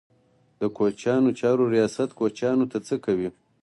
[0.59, 3.29] د کوچیانو چارو ریاست کوچیانو ته څه کوي؟